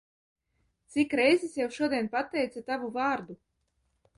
[0.95, 3.37] Cik reizes jau šodien pateica tavu vārdu?